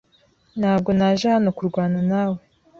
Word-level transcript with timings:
Ntabwo 0.59 0.89
naje 0.97 1.25
hano 1.35 1.49
kurwana 1.57 1.99
nawe. 2.11 2.39